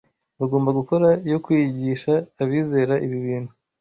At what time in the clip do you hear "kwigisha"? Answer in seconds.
1.45-2.13